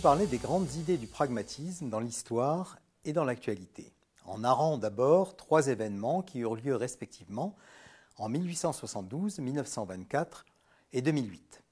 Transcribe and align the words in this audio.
parler 0.00 0.26
des 0.26 0.38
grandes 0.38 0.74
idées 0.76 0.96
du 0.96 1.06
pragmatisme 1.06 1.90
dans 1.90 2.00
l'histoire 2.00 2.78
et 3.04 3.12
dans 3.12 3.24
l'actualité, 3.24 3.92
en 4.24 4.38
narrant 4.38 4.78
d'abord 4.78 5.36
trois 5.36 5.66
événements 5.68 6.22
qui 6.22 6.38
eurent 6.38 6.56
lieu 6.56 6.74
respectivement 6.74 7.54
en 8.16 8.30
1872, 8.30 9.38
1924 9.38 10.46
et 10.94 11.02
2008. 11.02 11.62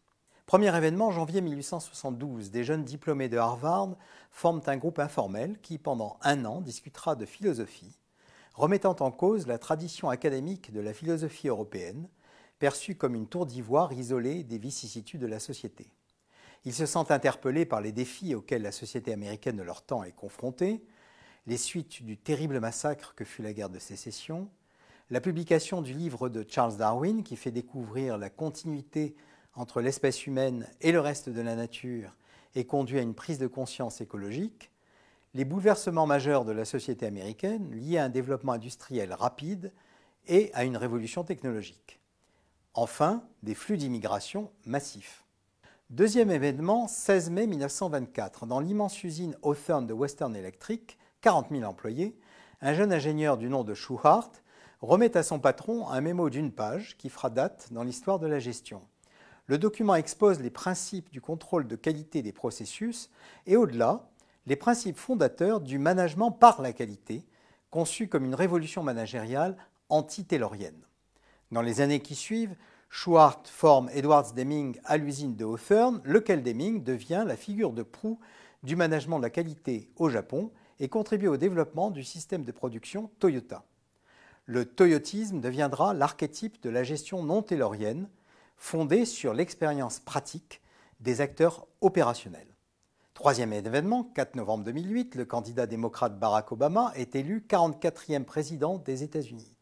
Premier 0.45 0.77
événement, 0.77 1.13
janvier 1.13 1.41
1872, 1.41 2.51
des 2.51 2.63
jeunes 2.63 2.85
diplômés 2.85 3.31
de 3.31 3.39
Harvard 3.39 3.97
forment 4.31 4.63
un 4.67 4.77
groupe 4.77 4.99
informel 4.99 5.59
qui, 5.63 5.79
pendant 5.79 6.19
un 6.21 6.45
an, 6.45 6.61
discutera 6.61 7.17
de 7.17 7.25
philosophie, 7.25 7.97
remettant 8.55 8.97
en 9.01 9.11
cause 9.13 9.47
la 9.47 9.59
tradition 9.59 10.11
académique 10.11 10.73
de 10.73 10.81
la 10.81 10.93
philosophie 10.93 11.49
européenne, 11.49 12.07
perçue 12.59 12.97
comme 12.97 13.15
une 13.15 13.29
tour 13.29 13.47
d'ivoire 13.47 13.95
isolée 13.95 14.45
des 14.45 14.59
vicissitudes 14.59 15.23
de 15.23 15.27
la 15.27 15.41
société. 15.41 15.91
Ils 16.65 16.75
se 16.75 16.87
sentent 16.87 17.11
interpellés 17.11 17.67
par 17.67 17.81
les 17.81 17.93
défis 17.93 18.35
auxquels 18.35 18.63
la 18.63 18.73
société 18.73 19.13
américaine 19.13 19.57
de 19.57 19.63
leur 19.63 19.83
temps 19.83 20.03
est 20.03 20.13
confrontée, 20.13 20.83
les 21.47 21.59
suites 21.59 22.03
du 22.03 22.17
terrible 22.17 22.59
massacre 22.59 23.15
que 23.15 23.25
fut 23.25 23.43
la 23.43 23.53
guerre 23.53 23.69
de 23.69 23.79
sécession, 23.79 24.49
la 25.11 25.21
publication 25.21 25.83
du 25.83 25.93
livre 25.93 26.31
de 26.31 26.45
Charles 26.49 26.79
Darwin 26.79 27.23
qui 27.23 27.37
fait 27.37 27.51
découvrir 27.51 28.17
la 28.17 28.31
continuité 28.31 29.15
entre 29.55 29.83
l'espèce 29.83 30.27
humaine 30.27 30.67
et 30.81 30.93
le 30.93 31.01
reste 31.01 31.29
de 31.29 31.41
la 31.43 31.55
nature 31.55 32.17
et 32.55 32.65
conduit 32.65 32.99
à 32.99 33.03
une 33.03 33.15
prise 33.15 33.39
de 33.39 33.47
conscience 33.47 34.01
écologique, 34.01 34.71
les 35.35 35.45
bouleversements 35.45 36.07
majeurs 36.07 36.45
de 36.45 36.53
la 36.53 36.65
société 36.65 37.05
américaine 37.05 37.71
liés 37.73 37.99
à 37.99 38.05
un 38.05 38.09
développement 38.09 38.53
industriel 38.53 39.13
rapide 39.13 39.73
et 40.27 40.51
à 40.55 40.65
une 40.65 40.77
révolution 40.77 41.25
technologique. 41.25 42.01
Enfin, 42.73 43.25
des 43.43 43.55
flux 43.55 43.77
d'immigration 43.77 44.51
massifs. 44.65 45.24
Deuxième 45.91 46.31
événement, 46.31 46.89
16 46.89 47.29
mai 47.29 47.47
1924, 47.47 48.47
dans 48.47 48.59
l'immense 48.59 49.05
usine 49.05 49.37
Hawthorne 49.43 49.87
de 49.87 49.93
Western 49.93 50.35
Electric, 50.35 50.97
40 51.21 51.49
000 51.51 51.63
employés, 51.65 52.19
un 52.63 52.73
jeune 52.73 52.91
ingénieur 52.91 53.37
du 53.37 53.51
nom 53.51 53.65
de 53.65 53.75
Schuhart 53.75 54.31
remet 54.81 55.15
à 55.15 55.23
son 55.23 55.39
patron 55.39 55.87
un 55.91 56.01
mémo 56.01 56.31
d'une 56.31 56.53
page 56.53 56.97
qui 56.97 57.11
fera 57.11 57.29
date 57.29 57.69
dans 57.71 57.83
l'histoire 57.83 58.19
de 58.19 58.27
la 58.27 58.39
gestion. 58.39 58.81
Le 59.47 59.59
document 59.59 59.95
expose 59.95 60.41
les 60.41 60.51
principes 60.51 61.11
du 61.11 61.21
contrôle 61.21 61.69
de 61.69 61.77
qualité 61.77 62.23
des 62.23 62.33
processus 62.33 63.11
et 63.47 63.57
au-delà, 63.57 64.09
les 64.47 64.57
principes 64.57 64.97
fondateurs 64.97 65.61
du 65.61 65.79
management 65.79 66.31
par 66.33 66.63
la 66.63 66.73
qualité, 66.73 67.27
conçu 67.71 68.09
comme 68.09 68.25
une 68.25 68.35
révolution 68.35 68.83
managériale 68.83 69.55
anti-taylorienne. 69.91 70.83
Dans 71.53 71.63
les 71.63 71.83
années 71.83 72.01
qui 72.01 72.15
suivent, 72.15 72.57
Schwartz 72.91 73.51
forme 73.51 73.91
Edwards 73.93 74.33
Deming 74.35 74.79
à 74.85 74.97
l'usine 74.97 75.37
de 75.37 75.45
Hawthorne, 75.45 76.01
lequel 76.05 76.43
Deming 76.43 76.83
devient 76.83 77.25
la 77.27 77.37
figure 77.37 77.73
de 77.73 77.83
proue 77.83 78.19
du 78.63 78.77
management 78.77 79.19
de 79.19 79.25
la 79.25 79.31
qualité 79.31 79.91
au 79.97 80.09
Japon 80.09 80.51
et 80.81 80.89
contribue 80.89 81.29
au 81.29 81.37
développement 81.37 81.91
du 81.91 82.05
système 82.05 82.45
de 82.45 82.53
production 82.53 83.11
Toyota. 83.19 83.65
Le 84.47 84.65
toyotisme 84.65 85.41
deviendra 85.41 85.95
l'archétype 85.95 86.63
de 86.63 86.71
la 86.71 86.83
gestion 86.83 87.23
non 87.23 87.43
taylorienne, 87.43 88.09
fondée 88.57 89.05
sur 89.05 89.35
l'expérience 89.35 90.01
pratique 90.01 90.61
des 91.01 91.21
acteurs 91.21 91.67
opérationnels. 91.81 92.55
Troisième 93.15 93.53
événement, 93.53 94.05
4 94.15 94.35
novembre 94.35 94.65
2008, 94.65 95.15
le 95.15 95.25
candidat 95.25 95.67
démocrate 95.67 96.19
Barack 96.19 96.51
Obama 96.53 96.93
est 96.97 97.15
élu 97.15 97.47
44e 97.49 98.25
président 98.25 98.79
des 98.79 99.03
États-Unis. 99.03 99.54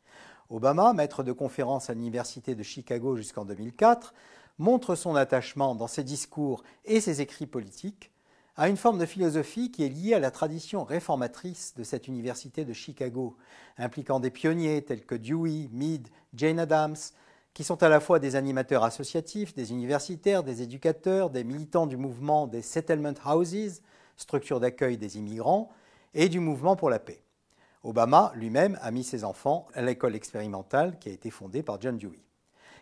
Obama, 0.51 0.93
maître 0.93 1.23
de 1.23 1.33
conférence 1.33 1.91
à 1.91 1.95
l'Université 1.95 2.55
de 2.55 2.63
Chicago 2.63 3.17
jusqu'en 3.17 3.45
2004, 3.45 4.15
montre 4.59 4.95
son 4.95 5.17
attachement 5.17 5.75
dans 5.75 5.87
ses 5.87 6.05
discours 6.05 6.63
et 6.85 7.01
ses 7.01 7.21
écrits 7.21 7.47
politiques 7.47 8.13
à 8.57 8.69
une 8.69 8.77
forme 8.77 8.99
de 8.99 9.07
philosophie 9.07 9.71
qui 9.71 9.85
est 9.85 9.89
liée 9.89 10.15
à 10.15 10.19
la 10.19 10.31
tradition 10.31 10.85
réformatrice 10.85 11.75
de 11.77 11.85
cette 11.85 12.07
université 12.07 12.65
de 12.65 12.73
Chicago, 12.73 13.37
impliquant 13.79 14.21
des 14.21 14.31
pionniers 14.31 14.83
tels 14.83 15.07
que 15.07 15.15
Dewey, 15.15 15.69
Mead, 15.73 16.09
Jane 16.35 16.59
Addams, 16.59 16.97
qui 17.55 17.65
sont 17.65 17.83
à 17.83 17.89
la 17.89 18.01
fois 18.01 18.19
des 18.19 18.37
animateurs 18.37 18.85
associatifs, 18.85 19.55
des 19.55 19.73
universitaires, 19.73 20.43
des 20.43 20.63
éducateurs, 20.63 21.31
des 21.31 21.45
militants 21.45 21.87
du 21.87 21.97
mouvement 21.97 22.47
des 22.47 22.63
Settlement 22.63 23.15
Houses, 23.25 23.83
structure 24.17 24.61
d'accueil 24.61 24.99
des 24.99 25.19
immigrants, 25.19 25.71
et 26.15 26.29
du 26.29 26.41
mouvement 26.41 26.77
pour 26.77 26.91
la 26.91 26.99
paix. 26.99 27.23
Obama 27.85 28.33
lui-même 28.37 28.79
a 28.81 28.93
mis 28.93 29.03
ses 29.03 29.25
enfants 29.25 29.67
à 29.75 29.83
l'école 29.83 30.15
expérimentale 30.15 30.99
qui 31.01 31.09
a 31.09 31.13
été 31.13 31.31
fondée 31.31 31.65
par 31.65 31.81
John 31.81 31.99
Dewey. 31.99 32.23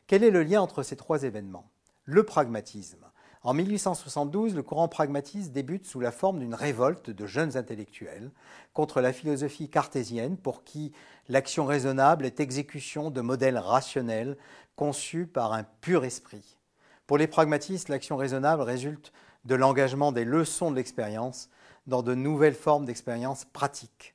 Quel 0.06 0.22
est 0.22 0.30
le 0.30 0.42
lien 0.42 0.60
entre 0.60 0.82
ces 0.82 0.96
trois 0.96 1.22
événements? 1.22 1.70
Le 2.04 2.22
pragmatisme. 2.24 3.06
En 3.42 3.54
1872, 3.54 4.54
le 4.54 4.62
courant 4.62 4.88
pragmatiste 4.88 5.52
débute 5.52 5.86
sous 5.86 6.00
la 6.00 6.12
forme 6.12 6.40
d'une 6.40 6.54
révolte 6.54 7.08
de 7.08 7.26
jeunes 7.26 7.56
intellectuels 7.56 8.30
contre 8.74 9.00
la 9.00 9.14
philosophie 9.14 9.70
cartésienne 9.70 10.36
pour 10.36 10.62
qui 10.64 10.92
l'action 11.30 11.64
raisonnable 11.64 12.26
est 12.26 12.38
exécution 12.38 13.10
de 13.10 13.22
modèles 13.22 13.56
rationnels 13.56 14.36
conçus 14.76 15.26
par 15.26 15.54
un 15.54 15.64
pur 15.64 16.04
esprit. 16.04 16.58
Pour 17.06 17.16
les 17.16 17.26
pragmatistes, 17.26 17.88
l'action 17.88 18.18
raisonnable 18.18 18.60
résulte 18.60 19.12
de 19.46 19.54
l'engagement 19.54 20.12
des 20.12 20.26
leçons 20.26 20.70
de 20.70 20.76
l'expérience 20.76 21.48
dans 21.86 22.02
de 22.02 22.14
nouvelles 22.14 22.54
formes 22.54 22.84
d'expérience 22.84 23.46
pratique. 23.46 24.14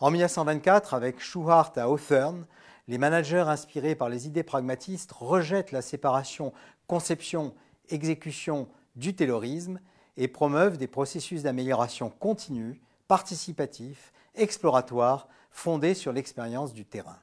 En 0.00 0.10
1924, 0.10 0.94
avec 0.94 1.20
Schuhart 1.20 1.72
à 1.76 1.84
Hawthorne, 1.84 2.46
les 2.88 2.98
managers 2.98 3.44
inspirés 3.46 3.94
par 3.94 4.08
les 4.08 4.26
idées 4.26 4.42
pragmatistes 4.42 5.12
rejettent 5.12 5.72
la 5.72 5.82
séparation 5.82 6.52
conception-exécution 6.86 8.68
du 8.96 9.14
taylorisme 9.14 9.80
et 10.16 10.28
promeuvent 10.28 10.78
des 10.78 10.86
processus 10.86 11.42
d'amélioration 11.42 12.10
continue, 12.10 12.80
participatifs, 13.08 14.12
exploratoires, 14.34 15.28
fondés 15.50 15.94
sur 15.94 16.12
l'expérience 16.12 16.72
du 16.72 16.84
terrain. 16.84 17.18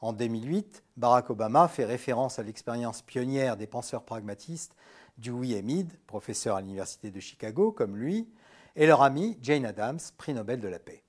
En 0.00 0.12
2008, 0.12 0.82
Barack 0.96 1.30
Obama 1.30 1.68
fait 1.68 1.84
référence 1.84 2.38
à 2.38 2.42
l'expérience 2.42 3.02
pionnière 3.02 3.56
des 3.56 3.66
penseurs 3.66 4.02
pragmatistes 4.02 4.74
Dewey 5.18 5.50
et 5.50 5.62
Mead, 5.62 5.92
professeurs 6.06 6.56
à 6.56 6.60
l'Université 6.60 7.10
de 7.10 7.20
Chicago 7.20 7.70
comme 7.70 7.96
lui, 7.96 8.28
et 8.76 8.86
leur 8.86 9.02
ami 9.02 9.38
Jane 9.42 9.66
Addams, 9.66 10.00
prix 10.16 10.32
Nobel 10.32 10.60
de 10.60 10.68
la 10.68 10.78
paix. 10.78 11.02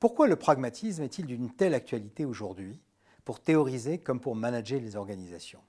Pourquoi 0.00 0.28
le 0.28 0.36
pragmatisme 0.36 1.02
est-il 1.02 1.26
d'une 1.26 1.50
telle 1.50 1.74
actualité 1.74 2.24
aujourd'hui 2.24 2.80
pour 3.24 3.40
théoriser 3.40 3.98
comme 3.98 4.20
pour 4.20 4.36
manager 4.36 4.80
les 4.80 4.94
organisations? 4.94 5.62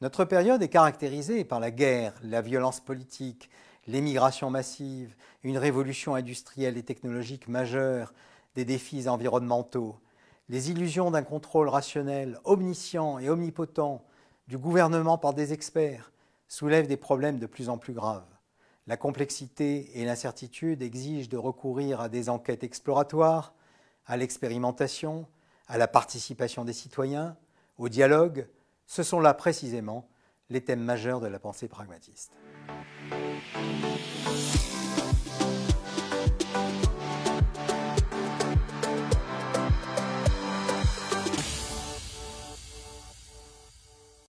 Notre 0.00 0.24
période 0.24 0.62
est 0.62 0.70
caractérisée 0.70 1.44
par 1.44 1.60
la 1.60 1.70
guerre, 1.70 2.14
la 2.22 2.40
violence 2.40 2.80
politique, 2.80 3.50
l'émigration 3.86 4.48
massive, 4.48 5.14
une 5.42 5.58
révolution 5.58 6.14
industrielle 6.14 6.78
et 6.78 6.82
technologique 6.82 7.46
majeure, 7.46 8.14
des 8.54 8.64
défis 8.64 9.06
environnementaux, 9.06 9.98
les 10.48 10.70
illusions 10.70 11.10
d'un 11.10 11.22
contrôle 11.22 11.68
rationnel, 11.68 12.40
omniscient 12.44 13.18
et 13.18 13.28
omnipotent 13.28 14.02
du 14.48 14.56
gouvernement 14.56 15.18
par 15.18 15.34
des 15.34 15.52
experts 15.52 16.10
soulèvent 16.48 16.88
des 16.88 16.96
problèmes 16.96 17.38
de 17.38 17.46
plus 17.46 17.68
en 17.68 17.76
plus 17.76 17.92
graves. 17.92 18.31
La 18.86 18.96
complexité 18.96 20.00
et 20.00 20.04
l'incertitude 20.04 20.82
exigent 20.82 21.28
de 21.28 21.36
recourir 21.36 22.00
à 22.00 22.08
des 22.08 22.28
enquêtes 22.28 22.64
exploratoires, 22.64 23.54
à 24.06 24.16
l'expérimentation, 24.16 25.26
à 25.68 25.78
la 25.78 25.86
participation 25.86 26.64
des 26.64 26.72
citoyens, 26.72 27.36
au 27.78 27.88
dialogue. 27.88 28.48
Ce 28.86 29.04
sont 29.04 29.20
là 29.20 29.34
précisément 29.34 30.08
les 30.50 30.62
thèmes 30.62 30.82
majeurs 30.82 31.20
de 31.20 31.28
la 31.28 31.38
pensée 31.38 31.68
pragmatiste. 31.68 32.32